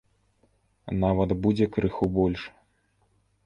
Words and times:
Нават 1.03 1.35
будзе 1.45 1.65
крыху 1.77 2.05
больш. 2.19 2.41